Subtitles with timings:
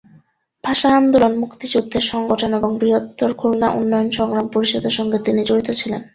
[0.63, 6.01] ভাষা আন্দোলন, মুক্তিযুদ্ধের সংগঠন এবং বৃহত্তর খুলনা উন্নয়ন সংগ্রাম পরিষদের সঙ্গে তিনি জড়িত ছিলেন।